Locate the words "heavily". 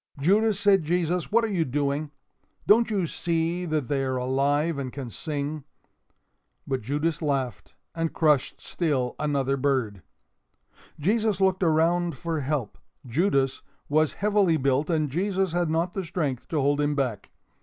14.13-14.57